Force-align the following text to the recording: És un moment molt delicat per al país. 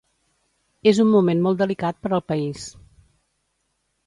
És 0.91 1.01
un 1.03 1.11
moment 1.15 1.43
molt 1.49 1.59
delicat 1.61 2.01
per 2.07 2.13
al 2.19 2.25
país. 2.33 2.65